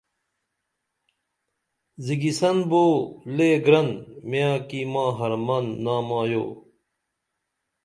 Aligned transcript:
زگیسن 2.05 2.57
بو 2.69 2.83
لے 3.35 3.49
گرن 3.65 3.89
میاں 4.29 4.57
کی 4.67 4.81
ما 4.93 5.05
حرمن 5.17 5.65
نامایو 5.83 6.45